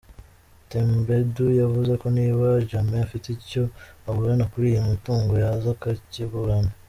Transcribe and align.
Tambedou, 0.71 1.47
yavuze 1.61 1.91
ko 2.01 2.07
‘Niba 2.17 2.45
Jammeh 2.69 3.01
afite 3.07 3.27
icyo 3.37 3.63
aburana 4.07 4.45
kuri 4.51 4.65
iyi 4.69 4.81
mitungo 4.91 5.33
yaza 5.43 5.69
akakiburana. 5.75 6.71